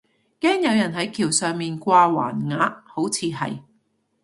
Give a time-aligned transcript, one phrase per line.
[0.39, 3.59] 驚有人係橋上面掛橫額，好似係